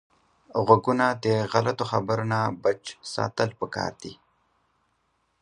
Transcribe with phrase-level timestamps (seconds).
[0.65, 4.13] غوږونه د غلطو خبرو نه بچ ساتل پکار دي